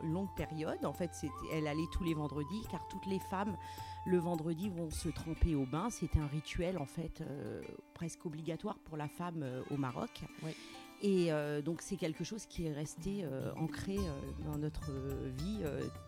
longue 0.04 0.34
période. 0.38 0.86
En 0.86 0.94
fait, 0.94 1.10
c'était- 1.14 1.34
elle 1.52 1.68
allait 1.68 1.88
tous 1.92 2.06
les 2.06 2.14
vendredis, 2.14 2.66
car 2.72 2.88
toutes 2.88 3.06
les 3.06 3.20
femmes, 3.20 3.58
le 4.06 4.18
vendredi, 4.18 4.70
vont 4.70 4.90
se 4.90 5.10
tremper 5.10 5.56
au 5.56 5.66
bain. 5.66 5.90
C'était 5.90 6.20
un 6.20 6.28
rituel, 6.28 6.78
en 6.78 6.86
fait, 6.86 7.20
euh, 7.20 7.62
presque 7.94 8.26
obligatoire 8.26 8.78
pour 8.86 8.96
la 8.96 9.10
femme 9.10 9.44
euh, 9.44 9.62
au 9.72 9.76
Maroc. 9.78 10.22
Oui. 10.42 10.56
Et 11.04 11.34
euh, 11.34 11.62
donc, 11.62 11.82
c'est 11.82 11.98
quelque 11.98 12.24
chose 12.24 12.46
qui 12.46 12.66
est 12.66 12.72
resté 12.72 13.26
euh, 13.26 13.52
ancré 13.58 13.98
euh, 13.98 14.52
dans 14.52 14.58
notre 14.58 14.90
vie 15.38 15.60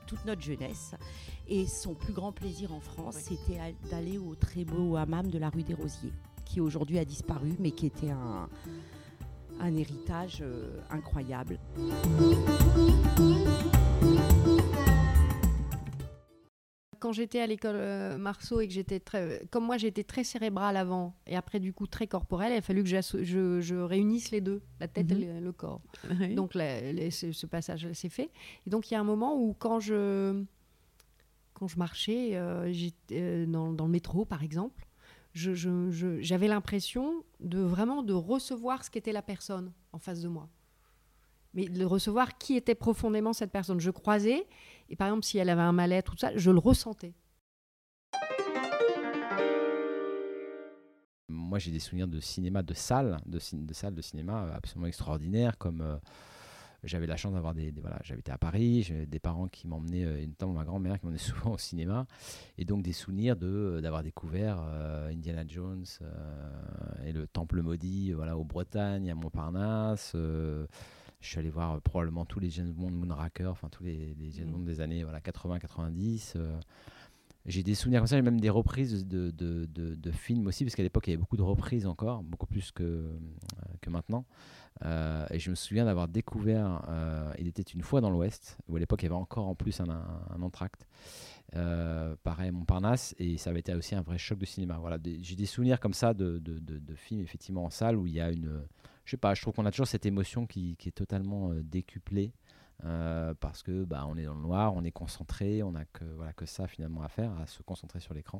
toute 0.07 0.23
notre 0.25 0.41
jeunesse. 0.41 0.95
Et 1.47 1.67
son 1.67 1.93
plus 1.93 2.13
grand 2.13 2.31
plaisir 2.31 2.73
en 2.73 2.79
France, 2.79 3.17
Oui. 3.29 3.37
c'était 3.47 3.75
d'aller 3.91 4.17
au 4.17 4.35
très 4.35 4.63
beau 4.63 4.95
hammam 4.95 5.29
de 5.29 5.37
la 5.37 5.49
rue 5.49 5.63
des 5.63 5.73
Rosiers, 5.73 6.13
qui 6.45 6.61
aujourd'hui 6.61 6.97
a 6.97 7.05
disparu, 7.05 7.53
mais 7.59 7.71
qui 7.71 7.87
était 7.87 8.11
un, 8.11 8.47
un 9.59 9.75
héritage 9.75 10.39
euh, 10.41 10.79
incroyable. 10.89 11.59
Quand 16.99 17.11
j'étais 17.11 17.39
à 17.39 17.47
l'école 17.47 17.75
euh, 17.77 18.17
Marceau 18.17 18.59
et 18.61 18.67
que 18.67 18.73
j'étais 18.73 18.99
très. 18.99 19.45
Comme 19.51 19.65
moi, 19.65 19.77
j'étais 19.77 20.03
très 20.03 20.23
cérébrale 20.23 20.77
avant 20.77 21.15
et 21.27 21.35
après, 21.35 21.59
du 21.59 21.73
coup, 21.73 21.87
très 21.87 22.07
corporelle, 22.07 22.51
il 22.53 22.57
a 22.57 22.61
fallu 22.61 22.83
que 22.83 22.89
je, 22.89 23.59
je 23.61 23.75
réunisse 23.75 24.31
les 24.31 24.41
deux, 24.41 24.61
la 24.79 24.87
tête 24.87 25.11
Mhm. 25.11 25.21
et 25.21 25.39
le, 25.41 25.51
corps. 25.51 25.81
Oui. 26.19 26.35
Donc, 26.35 26.53
la- 26.55 27.11
ce, 27.11 27.31
ce 27.31 27.45
passage 27.45 27.91
s'est 27.93 28.09
fait. 28.09 28.31
Et 28.65 28.69
donc, 28.69 28.89
il 28.89 28.93
y 28.93 28.97
a 28.97 28.99
un 28.99 29.03
moment 29.05 29.35
où, 29.39 29.53
quand 29.53 29.79
je, 29.79 30.43
quand 31.53 31.67
je 31.67 31.77
marchais 31.77 32.31
euh, 32.33 32.71
euh, 33.11 33.45
dans, 33.45 33.71
dans 33.71 33.85
le 33.85 33.91
métro, 33.91 34.25
par 34.25 34.43
exemple, 34.43 34.85
j'avais 35.33 36.47
l'impression 36.47 37.23
de 37.39 37.59
vraiment 37.59 38.03
de 38.03 38.13
recevoir 38.13 38.83
ce 38.85 38.89
qu'était 38.89 39.11
la 39.11 39.21
personne 39.21 39.71
en 39.91 39.99
face 39.99 40.21
de 40.21 40.27
moi. 40.29 40.47
Mais 41.53 41.65
de 41.69 41.85
recevoir 41.85 42.37
qui 42.37 42.55
était 42.55 42.75
profondément 42.75 43.31
cette 43.33 43.51
personne. 43.51 43.79
Je 43.79 43.91
croisais, 43.91 44.45
et 44.89 44.95
par 44.95 45.07
exemple, 45.07 45.23
si 45.25 45.37
elle 45.37 45.49
avait 45.49 45.61
un 45.61 45.71
mal-être, 45.71 46.11
tout 46.13 46.17
ça, 46.17 46.31
je 46.35 46.51
le 46.51 46.59
ressentais. 46.59 47.13
Moi, 51.27 51.59
j'ai 51.59 51.71
des 51.71 51.79
souvenirs 51.79 52.07
de 52.07 52.19
cinéma, 52.19 52.61
de 52.63 52.73
salles, 52.73 53.17
de, 53.25 53.39
salles 53.73 53.95
de 53.95 54.01
cinéma 54.01 54.43
euh, 54.45 54.55
absolument 54.55 54.87
extraordinaires, 54.87 55.57
comme 55.57 55.81
euh, 55.81 55.97
j'avais 56.83 57.07
la 57.07 57.17
chance 57.17 57.33
d'avoir 57.33 57.53
des, 57.55 57.71
des- 57.71 57.81
voilà, 57.81 57.97
j'habitais 58.03 58.31
à 58.31 58.37
Paris, 58.37 58.83
j'avais 58.83 59.05
des 59.07 59.19
parents 59.19 59.47
qui 59.47 59.67
m'emmenaient, 59.67 60.05
euh, 60.05 60.25
notamment 60.27 60.53
ma 60.53 60.65
grand-mère 60.65 60.99
qui 60.99 61.05
m'emmenait 61.05 61.17
souvent 61.23 61.53
au 61.53 61.57
cinéma, 61.57 62.05
et 62.57 62.65
donc 62.65 62.83
des 62.83 62.93
souvenirs 62.93 63.35
de 63.35 63.47
euh, 63.47 63.81
d'avoir 63.81 64.03
découvert 64.03 64.59
Indiana 65.09 65.43
Jones 65.47 65.85
et 67.05 67.11
le 67.11 67.25
Temple 67.27 67.61
maudit, 67.61 68.11
voilà, 68.13 68.37
aux 68.37 68.43
Bretagnes, 68.45 69.09
à 69.09 69.15
Montparnasse. 69.15 70.15
Je 71.25 71.31
suis 71.31 71.39
allé 71.39 71.49
voir 71.49 71.73
euh, 71.73 71.79
probablement 71.79 72.25
tous 72.25 72.39
les 72.39 72.49
James 72.51 72.71
Bond 72.71 72.91
Moonraker, 72.91 73.47
enfin 73.51 73.67
tous 73.69 73.83
les, 73.83 74.15
les 74.19 74.31
James 74.31 74.45
Mhm. 74.47 74.51
Bond 74.53 74.59
des 74.63 74.79
années 74.81 75.03
voilà, 75.03 75.19
80-90. 75.19 76.33
euh, 76.37 76.59
j'ai 77.47 77.61
des 77.61 77.75
souvenirs 77.75 77.99
comme 77.99 78.07
ça, 78.07 78.15
j'ai 78.15 78.23
même 78.23 78.39
des 78.41 78.49
reprises 78.49 79.05
de, 79.05 79.29
de, 79.29 79.65
de- 79.65 79.93
de 79.93 80.11
films 80.11 80.47
aussi, 80.47 80.63
parce 80.65 80.73
qu'à 80.75 80.81
l'époque, 80.81 81.05
il 81.05 81.11
y 81.11 81.13
avait 81.13 81.19
beaucoup 81.21 81.37
de 81.37 81.43
reprises 81.43 81.85
encore, 81.85 82.23
beaucoup 82.23 82.47
plus 82.47 82.71
que, 82.71 82.83
euh, 82.83 83.17
que 83.81 83.91
maintenant. 83.91 84.25
Euh, 84.83 85.25
et 85.29 85.37
je 85.39 85.51
me 85.51 85.55
souviens 85.55 85.85
d'avoir 85.85 86.07
découvert 86.07 86.83
euh, 86.89 87.31
Il 87.37 87.47
était 87.47 87.61
une 87.61 87.83
fois 87.83 88.01
dans 88.01 88.09
l'Ouest, 88.09 88.57
où 88.67 88.75
à 88.75 88.79
l'époque, 88.79 89.03
il 89.03 89.05
y 89.05 89.09
avait 89.09 89.15
encore 89.15 89.47
en 89.47 89.53
plus 89.53 89.79
un, 89.79 89.89
un, 89.89 90.05
un 90.31 90.41
entracte. 90.41 90.87
Euh, 91.55 92.15
pareil, 92.23 92.49
à 92.49 92.51
Montparnasse, 92.51 93.13
et 93.19 93.37
ça 93.37 93.51
avait 93.51 93.59
été 93.59 93.73
aussi 93.75 93.93
un 93.93 94.01
vrai 94.01 94.17
choc 94.17 94.39
de 94.39 94.45
cinéma. 94.45 94.77
Voilà, 94.79 94.97
j'ai 95.21 95.35
des 95.35 95.45
souvenirs 95.45 95.79
comme 95.79 95.93
ça 95.93 96.15
de, 96.15 96.39
de, 96.39 96.57
de- 96.57 96.79
de 96.79 96.95
films, 96.95 97.21
effectivement, 97.21 97.65
en 97.65 97.69
salle, 97.69 97.95
où 97.95 98.07
il 98.07 98.13
y 98.13 98.19
a 98.21 98.31
une. 98.31 98.63
Je 99.05 99.11
sais 99.11 99.17
pas, 99.17 99.33
je 99.35 99.41
trouve 99.41 99.53
qu'on 99.53 99.65
a 99.65 99.71
toujours 99.71 99.87
cette 99.87 100.05
émotion 100.05 100.45
qui, 100.47 100.75
qui 100.77 100.89
est 100.89 100.91
totalement 100.91 101.51
euh, 101.51 101.61
décuplée. 101.63 102.31
euh, 102.83 103.33
parce 103.39 103.63
que 103.63 103.85
bah, 103.85 104.05
on 104.09 104.17
est 104.17 104.25
dans 104.25 104.33
le 104.33 104.41
noir, 104.41 104.73
on 104.75 104.83
est 104.83 104.91
concentré, 104.91 105.63
on 105.63 105.71
n'a 105.71 105.85
que, 105.85 106.03
voilà, 106.15 106.33
que 106.33 106.45
ça 106.45 106.67
finalement 106.67 107.03
à 107.03 107.07
faire, 107.07 107.31
à 107.39 107.47
se 107.47 107.61
concentrer 107.63 107.99
sur 108.01 108.13
l'écran. 108.13 108.39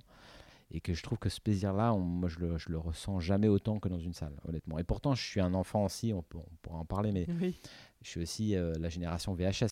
Et 0.72 0.82
que 0.82 0.94
je 0.96 1.04
trouve 1.04 1.20
que 1.20 1.30
ce 1.30 1.40
plaisir-là, 1.40 1.94
moi 1.94 2.28
je 2.28 2.40
le, 2.40 2.58
je 2.58 2.70
le 2.70 2.78
ressens 2.80 3.20
jamais 3.20 3.48
autant 3.48 3.80
que 3.80 3.88
dans 3.88 4.00
une 4.00 4.14
salle, 4.14 4.34
honnêtement. 4.48 4.78
Et 4.80 4.84
pourtant, 4.84 5.14
je 5.16 5.24
suis 5.24 5.40
un 5.40 5.54
enfant 5.54 5.86
aussi, 5.86 6.12
on, 6.12 6.24
peut- 6.24 6.40
on 6.40 6.56
pourra 6.64 6.80
en 6.80 6.86
parler, 6.86 7.12
mais 7.12 7.28
Oui. 7.40 7.60
je 8.02 8.10
suis 8.10 8.22
aussi 8.22 8.56
euh, 8.56 8.74
la 8.80 8.90
génération 8.90 9.36
VHS. 9.36 9.70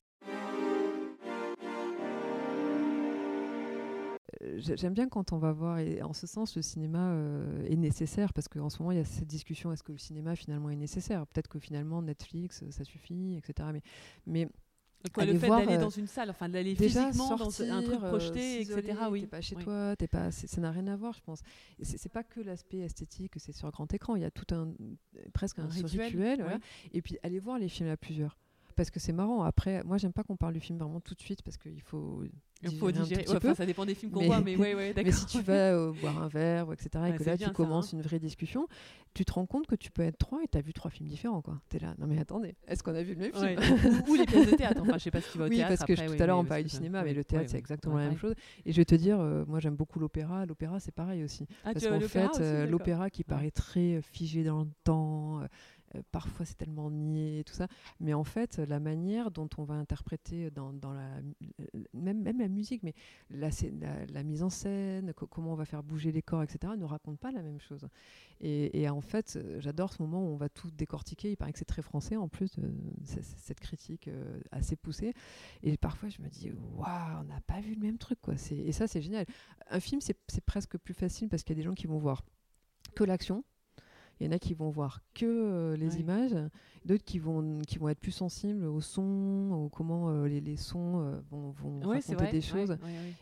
J'aime 4.57 4.93
bien 4.93 5.07
quand 5.09 5.31
on 5.31 5.37
va 5.37 5.51
voir, 5.51 5.79
et 5.79 6.01
en 6.01 6.13
ce 6.13 6.27
sens, 6.27 6.55
le 6.55 6.61
cinéma 6.61 7.11
euh, 7.11 7.65
est 7.65 7.75
nécessaire, 7.75 8.33
parce 8.33 8.47
qu'en 8.47 8.69
ce 8.69 8.79
moment, 8.79 8.91
il 8.91 8.97
y 8.97 9.01
a 9.01 9.05
cette 9.05 9.27
discussion, 9.27 9.71
est-ce 9.71 9.83
que 9.83 9.91
le 9.91 9.97
cinéma 9.97 10.35
finalement 10.35 10.69
est 10.69 10.75
nécessaire? 10.75 11.25
Peut-être 11.27 11.47
que 11.47 11.59
finalement, 11.59 12.01
Netflix, 12.01 12.63
euh, 12.63 12.71
ça 12.71 12.83
suffit, 12.83 13.35
etc. 13.37 13.69
Mais, 14.25 14.49
le 15.17 15.37
fait 15.37 15.49
d'aller 15.49 15.75
euh, 15.75 15.81
dans 15.81 15.89
une 15.89 16.07
salle, 16.07 16.29
enfin 16.29 16.47
d'aller 16.47 16.75
physiquement 16.75 17.29
dans 17.29 17.37
sortir, 17.37 17.73
un 17.73 17.81
truc 17.81 17.99
projeté, 17.99 18.61
etc. 18.61 18.97
Oui. 19.11 19.21
T'es 19.21 19.27
pas 19.27 19.41
chez 19.41 19.55
Oui. 19.55 19.63
toi, 19.63 19.95
t'es 19.97 20.07
pas, 20.07 20.31
ça 20.31 20.61
n'a 20.61 20.71
rien 20.71 20.87
à 20.87 20.95
voir, 20.95 21.13
je 21.13 21.21
pense. 21.21 21.41
C'est 21.81 22.11
pas 22.11 22.23
que 22.23 22.39
l'aspect 22.39 22.79
esthétique, 22.79 23.33
c'est 23.37 23.51
sur 23.51 23.69
grand 23.71 23.93
écran. 23.93 24.15
Il 24.15 24.21
y 24.21 24.25
a 24.25 24.31
tout 24.31 24.53
un, 24.55 24.73
presque 25.33 25.59
un, 25.59 25.67
rituel, 25.67 26.05
rituel, 26.05 26.37
oui. 26.37 26.43
voilà. 26.43 26.59
Et 26.93 27.01
puis 27.01 27.17
aller 27.23 27.39
voir 27.39 27.59
les 27.59 27.67
films 27.67 27.89
à 27.89 27.97
plusieurs. 27.97 28.37
Parce 28.75 28.89
que 28.89 28.99
c'est 28.99 29.13
marrant. 29.13 29.43
Après, 29.43 29.83
moi, 29.83 29.97
j'aime 29.97 30.13
pas 30.13 30.23
qu'on 30.23 30.35
parle 30.37 30.53
du 30.53 30.59
film 30.59 30.77
vraiment 30.79 30.99
tout 30.99 31.13
de 31.15 31.21
suite 31.21 31.41
parce 31.43 31.57
qu'il 31.57 31.81
faut. 31.81 32.23
Il 32.65 32.77
faut 32.77 32.91
digérer 32.91 33.25
Ouais, 33.27 33.35
enfin, 33.35 33.55
ça 33.55 33.65
dépend 33.65 33.85
des 33.85 33.93
films 33.93 34.11
qu'on 34.11 34.23
voit, 34.23 34.39
mais 34.45 34.55
ouais, 34.55 34.73
ouais, 34.73 34.93
d'accord. 34.93 35.03
Mais 35.05 35.11
si 35.11 35.25
tu 35.25 35.41
vas 35.41 35.73
euh, 35.73 35.91
boire 35.91 36.21
un 36.23 36.29
verre, 36.29 36.71
etc., 36.71 36.87
et 37.09 37.17
que 37.17 37.23
là 37.23 37.35
bien, 37.35 37.37
tu 37.37 37.43
ça, 37.43 37.49
commences 37.51 37.93
hein. 37.93 37.97
une 37.97 38.03
vraie 38.03 38.19
discussion, 38.19 38.67
tu 39.13 39.25
te 39.25 39.33
rends 39.33 39.45
compte 39.45 39.67
que 39.67 39.75
tu 39.75 39.91
peux 39.91 40.01
être 40.01 40.17
trois 40.17 40.41
et 40.43 40.47
tu 40.47 40.57
as 40.57 40.61
vu 40.61 40.71
trois 40.71 40.89
films 40.89 41.09
différents. 41.09 41.41
quoi. 41.41 41.59
Tu 41.69 41.75
es 41.75 41.79
là, 41.81 41.93
non 41.97 42.07
mais 42.07 42.17
attendez, 42.19 42.55
est-ce 42.67 42.81
qu'on 42.81 42.95
a 42.95 43.03
vu 43.03 43.15
le 43.15 43.19
même 43.19 43.33
film? 43.33 44.03
Ou, 44.07 44.15
les 44.15 44.25
pièces 44.25 44.49
de 44.49 44.55
théâtre. 44.55 44.79
Enfin, 44.81 44.93
je 44.97 45.03
sais 45.03 45.11
pas 45.11 45.19
ce 45.19 45.29
qui 45.29 45.37
va 45.37 45.45
au 45.45 45.49
Oui, 45.49 45.57
théâtre. 45.57 45.75
parce 45.75 45.83
que 45.85 45.91
après, 45.93 46.07
je- 46.07 46.15
tout 46.15 46.23
à 46.23 46.25
l'heure 46.25 46.39
on 46.39 46.45
parlait 46.45 46.63
du 46.63 46.69
cinéma, 46.69 47.03
mais 47.03 47.13
le 47.13 47.25
théâtre 47.25 47.49
c'est 47.49 47.57
exactement 47.57 47.97
la 47.97 48.07
même 48.07 48.17
chose. 48.17 48.33
Et 48.65 48.71
je 48.71 48.77
vais 48.77 48.85
te 48.85 48.95
dire, 48.95 49.19
euh, 49.19 49.43
moi 49.45 49.59
j'aime 49.59 49.75
beaucoup 49.75 49.99
l'opéra. 49.99 50.45
L'opéra 50.45 50.79
c'est 50.79 50.93
pareil 50.93 51.23
aussi. 51.23 51.45
Ah, 51.65 51.73
Parce 51.73 51.85
qu'en 51.85 51.99
fait, 51.99 52.39
euh, 52.39 52.65
l'opéra 52.65 53.09
qui 53.09 53.25
paraît 53.25 53.51
très 53.51 53.95
euh, 53.95 54.01
figé 54.01 54.43
dans 54.45 54.61
le 54.61 54.69
temps, 54.85 55.41
parfois 56.11 56.45
c'est 56.45 56.57
tellement 56.57 56.89
niais 56.91 57.39
et 57.39 57.43
tout 57.43 57.53
ça, 57.53 57.67
mais 57.99 58.13
en 58.13 58.23
fait, 58.23 58.57
la 58.57 58.79
manière 58.79 59.31
dont 59.31 59.49
on 59.57 59.63
va 59.63 59.75
interpréter 59.75 60.49
dans, 60.51 60.73
dans 60.73 60.93
euh, 60.93 61.21
même, 61.93 62.23
la 62.39 62.47
musique, 62.47 62.83
mais 62.83 62.93
la, 63.29 63.49
mise 64.23 64.43
en 64.43 64.49
scène, 64.49 65.13
co- 65.13 65.27
comment 65.27 65.53
on 65.53 65.55
va 65.55 65.65
faire 65.65 65.83
bouger 65.83 66.11
les 66.11 66.21
corps, 66.21 66.43
etc., 66.43 66.73
ne 66.77 66.85
raconte 66.85 67.19
pas 67.19 67.31
la 67.31 67.41
même 67.41 67.59
chose. 67.59 67.87
Et, 68.41 68.89
en 68.89 68.99
fait, 69.01 69.35
euh, 69.37 69.59
j'adore 69.61 69.93
ce 69.93 70.01
moment 70.01 70.21
où 70.21 70.27
on 70.33 70.35
va 70.35 70.49
tout 70.49 70.69
décortiquer. 70.71 71.31
Il 71.31 71.37
paraît 71.37 71.53
que 71.53 71.59
c'est 71.59 71.65
très 71.65 71.81
français 71.81 72.17
en 72.17 72.27
plus, 72.27 72.57
euh, 72.59 72.71
c- 73.05 73.21
cette 73.21 73.59
critique 73.61 74.07
euh, 74.09 74.39
assez 74.51 74.75
poussée. 74.75 75.13
Et 75.61 75.77
parfois, 75.77 76.09
je 76.09 76.21
me 76.21 76.27
dis, 76.27 76.51
waouh, 76.75 77.21
on 77.21 77.23
n'a 77.23 77.39
pas 77.47 77.61
vu 77.61 77.73
le 77.75 77.81
même 77.81 77.97
truc. 77.97 78.19
Quoi. 78.21 78.33
Et 78.51 78.71
ça, 78.73 78.87
c'est 78.87 79.01
génial. 79.01 79.25
Un 79.69 79.79
film, 79.79 80.01
c'est 80.01 80.17
presque 80.45 80.77
plus 80.77 80.93
facile 80.93 81.29
parce 81.29 81.43
qu'il 81.43 81.55
y 81.55 81.59
a 81.59 81.61
des 81.61 81.65
gens 81.69 81.73
qui 81.75 81.87
vont 81.87 81.97
voir 81.99 82.21
que 82.95 83.03
l'action. 83.05 83.43
Il 84.23 84.27
y 84.27 84.29
en 84.29 84.31
a 84.31 84.39
qui 84.39 84.53
vont 84.53 84.69
voir 84.69 85.01
que 85.13 85.25
euh, 85.25 85.75
les 85.75 85.95
Ouais. 85.95 85.99
images, 86.01 86.35
d'autres 86.85 87.03
qui 87.03 87.19
vont, 87.19 87.59
qui 87.67 87.77
vont 87.77 87.89
être 87.89 87.99
plus 87.99 88.11
sensibles 88.13 88.63
au 88.63 88.79
son, 88.79 89.51
au 89.51 89.67
comment 89.69 90.09
euh, 90.09 90.27
les, 90.27 90.39
les 90.39 90.55
sons 90.55 91.01
euh, 91.01 91.19
vont, 91.29 91.51
vont 91.51 91.79
Ouais, 91.81 91.95
raconter 91.97 92.15
vrai. 92.15 92.31
des 92.31 92.39
choses. 92.41 92.69
ouais. 92.69 92.77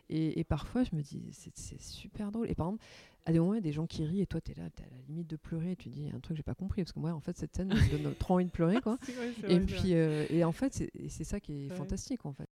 Et, 0.09 0.39
et 0.39 0.43
parfois, 0.43 0.83
je 0.83 0.95
me 0.95 1.01
dis, 1.01 1.29
c'est- 1.31 1.81
super 1.81 2.31
drôle. 2.31 2.49
Et 2.51 2.55
par 2.55 2.67
exemple, 2.67 2.83
à 3.25 3.31
des 3.31 3.39
moments, 3.39 3.53
il 3.53 3.57
y 3.57 3.59
a 3.59 3.61
des 3.61 3.71
gens 3.71 3.87
qui 3.87 4.03
rient 4.05 4.21
et 4.21 4.27
toi, 4.27 4.41
tu 4.41 4.51
es 4.51 4.55
là, 4.55 4.69
tu 4.75 4.83
à 4.83 4.85
la 4.91 4.97
limite 5.07 5.27
de 5.27 5.35
pleurer. 5.37 5.75
Tu 5.75 5.89
dis, 5.89 6.07
un 6.09 6.19
truc 6.19 6.29
que 6.29 6.35
j'ai 6.37 6.43
pas 6.43 6.53
compris. 6.55 6.83
Parce 6.83 6.91
que 6.91 6.99
moi, 6.99 7.11
en 7.13 7.19
fait, 7.19 7.35
cette 7.37 7.55
scène 7.55 7.69
me 7.69 7.97
donne 8.03 8.13
trop 8.15 8.35
envie 8.35 8.45
de 8.45 8.51
pleurer. 8.51 8.79
Quoi. 8.81 8.97
Vrai, 9.15 9.31
Et 9.47 9.59
vrai, 9.59 9.65
puis, 9.65 9.91
et 9.91 10.43
en 10.43 10.51
fait, 10.51 10.73
c'est 10.73 10.91
et 10.93 11.09
c'est 11.09 11.23
ça 11.23 11.39
qui 11.39 11.65
est 11.65 11.69
fantastique, 11.69 12.25
en 12.25 12.33
fait. 12.33 12.49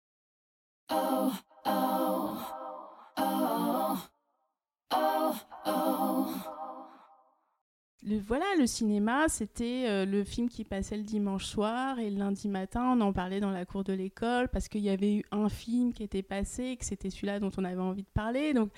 Le, 8.04 8.18
voilà, 8.18 8.44
le 8.58 8.66
cinéma, 8.66 9.28
c'était 9.28 9.84
euh, 9.86 10.04
le 10.04 10.24
film 10.24 10.48
qui 10.48 10.64
passait 10.64 10.96
le 10.96 11.04
dimanche 11.04 11.44
soir 11.44 12.00
et 12.00 12.10
le 12.10 12.18
lundi 12.18 12.48
matin, 12.48 12.96
on 12.96 13.00
en 13.00 13.12
parlait 13.12 13.38
dans 13.38 13.52
la 13.52 13.64
cour 13.64 13.84
de 13.84 13.92
l'école 13.92 14.48
parce 14.48 14.66
qu'il 14.68 14.80
y 14.80 14.90
avait 14.90 15.14
eu 15.18 15.24
un 15.30 15.48
film 15.48 15.92
qui 15.92 16.02
était 16.02 16.22
passé 16.24 16.64
et 16.64 16.76
que 16.76 16.84
c'était 16.84 17.10
celui-là 17.10 17.38
dont 17.38 17.52
on 17.58 17.64
avait 17.64 17.80
envie 17.80 18.02
de 18.02 18.08
parler. 18.12 18.54
Donc, 18.54 18.70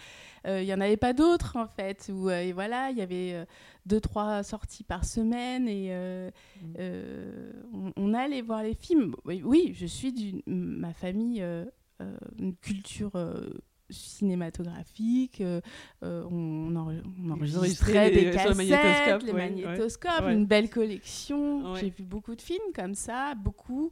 euh, 0.47 0.61
il 0.61 0.67
n'y 0.67 0.75
en 0.75 0.81
avait 0.83 0.99
pas 0.99 1.15
d'autres 1.15 1.57
en 1.57 1.67
fait. 1.67 2.11
Où, 2.13 2.29
euh, 2.29 2.43
et 2.43 2.53
voilà, 2.53 2.91
il 2.91 2.99
y 2.99 3.01
avait 3.01 3.47
deux, 3.87 3.99
trois 4.01 4.43
sorties 4.43 4.85
par 4.85 5.07
semaine 5.07 5.69
et 5.69 5.87
euh, 5.91 6.31
Mm. 6.63 6.75
euh, 6.79 7.53
on, 7.73 7.93
on 7.97 8.13
allait 8.15 8.43
voir 8.43 8.63
les 8.63 8.75
films. 8.75 9.15
Oui, 9.25 9.41
oui, 9.43 9.73
je 9.75 9.87
suis 9.87 10.13
d'une. 10.13 10.43
Ma 10.47 10.93
famille, 10.93 11.43
une 12.39 12.55
culture. 12.57 13.13
Cinématographique, 13.91 15.41
euh, 15.41 15.61
euh, 16.03 16.25
on, 16.31 16.75
en- 16.77 16.95
on 17.23 17.31
enregistraient 17.31 17.59
enregistrait 17.59 18.11
les- 18.11 18.25
des 18.25 18.31
cassettes, 18.31 19.23
les 19.23 19.33
ouais, 19.33 19.35
ouais. 19.35 19.51
magnétoscopes, 19.51 20.25
Ouais. 20.25 20.33
une 20.35 20.47
belle 20.47 20.71
collection. 20.71 21.73
Ouais. 21.73 21.81
J'ai 21.81 21.91
vu 21.91 22.05
beaucoup 22.05 22.35
de 22.35 22.43
films 22.43 22.73
comme 22.75 22.95
ça, 22.95 23.35
beaucoup 23.35 23.91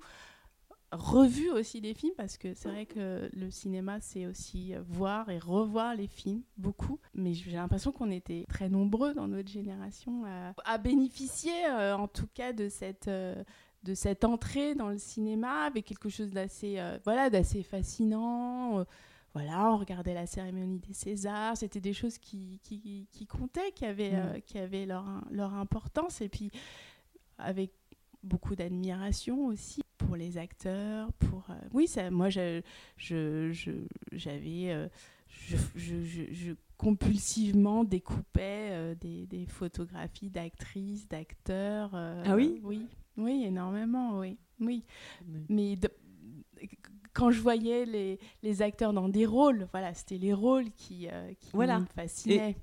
revu 0.90 1.50
aussi 1.50 1.80
des 1.80 1.94
films 1.94 2.12
parce 2.18 2.36
que 2.36 2.52
c'est 2.52 2.68
vrai 2.68 2.84
que 2.84 3.30
le 3.32 3.50
cinéma 3.50 3.98
c'est 4.02 4.26
aussi 4.26 4.74
voir 4.90 5.30
et 5.30 5.38
revoir 5.38 5.94
les 5.94 6.06
films 6.06 6.42
beaucoup 6.58 6.98
mais 7.14 7.32
j'ai 7.32 7.52
l'impression 7.52 7.92
qu'on 7.92 8.10
était 8.10 8.44
très 8.46 8.68
nombreux 8.68 9.14
dans 9.14 9.26
notre 9.26 9.48
génération 9.50 10.22
à, 10.26 10.52
à 10.66 10.76
bénéficier 10.76 11.50
euh, 11.70 11.96
en 11.96 12.08
tout 12.08 12.26
cas 12.34 12.52
de 12.52 12.68
cette 12.68 13.08
euh, 13.08 13.42
de 13.84 13.94
cette 13.94 14.22
entrée 14.26 14.74
dans 14.74 14.90
le 14.90 14.98
cinéma 14.98 15.62
avec 15.62 15.86
quelque 15.86 16.10
chose 16.10 16.30
d'assez 16.30 16.74
euh, 16.78 16.98
voilà 17.06 17.30
d'assez 17.30 17.62
fascinant 17.62 18.84
voilà, 19.34 19.72
on 19.72 19.78
regardait 19.78 20.14
la 20.14 20.26
cérémonie 20.26 20.78
des 20.78 20.92
Césars, 20.92 21.56
c'était 21.56 21.80
des 21.80 21.94
choses 21.94 22.18
qui, 22.18 22.60
qui, 22.62 23.06
qui 23.10 23.26
comptaient, 23.26 23.72
qui 23.72 23.84
avaient, 23.86 24.10
Mm. 24.12 24.14
euh, 24.36 24.40
qui 24.40 24.58
avaient 24.58 24.84
leur, 24.86 25.06
leur 25.30 25.54
importance, 25.54 26.20
et 26.20 26.28
puis 26.28 26.50
avec 27.38 27.72
beaucoup 28.22 28.54
d'admiration 28.54 29.46
aussi 29.46 29.82
pour 29.98 30.16
les 30.16 30.36
acteurs, 30.38 31.12
pour... 31.14 31.46
euh, 31.50 31.54
oui, 31.72 31.86
ça, 31.88 32.10
moi, 32.10 32.28
j'avais... 32.28 32.62
euh, 34.70 34.88
je, 35.28 35.56
je- 35.76 36.02
je- 36.04 36.32
je 36.32 36.52
compulsivement 36.76 37.84
découpais 37.84 38.68
euh, 38.72 38.94
des, 38.96 39.26
des 39.26 39.46
photographies 39.46 40.28
d'actrices, 40.30 41.08
d'acteurs. 41.08 41.94
Ah 41.94 42.34
oui? 42.36 42.60
Oui, 42.64 42.86
oui, 43.16 43.44
énormément, 43.46 44.18
oui. 44.18 44.36
oui. 44.60 44.82
Oui. 45.26 45.46
Mais 45.48 45.76
de- 45.76 45.90
quand 47.14 47.30
je 47.30 47.40
voyais 47.40 47.84
les, 47.84 48.18
les 48.42 48.62
acteurs 48.62 48.92
dans 48.92 49.08
des 49.08 49.26
rôles, 49.26 49.68
voilà, 49.72 49.92
c'était 49.94 50.18
les 50.18 50.32
rôles 50.32 50.70
qui, 50.72 51.08
euh, 51.10 51.32
qui 51.38 51.50
Voilà. 51.52 51.80
me 51.80 51.86
fascinaient. 51.86 52.56